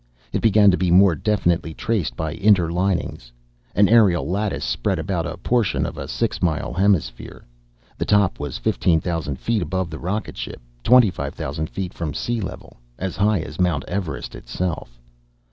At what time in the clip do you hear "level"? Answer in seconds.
12.41-12.77